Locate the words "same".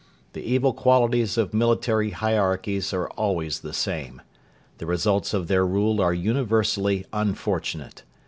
3.71-4.19